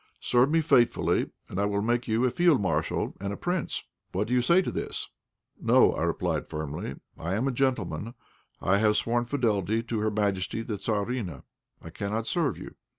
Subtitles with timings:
[0.19, 3.83] Serve me faithfully, and I will make you a field marshal and a prince.
[4.13, 5.09] What do you say to this?"
[5.61, 6.95] "No," I replied, firmly.
[7.19, 8.15] "I am a gentleman.
[8.59, 11.43] I have sworn fidelity to Her Majesty the Tzarina;
[11.83, 12.73] I cannot serve you.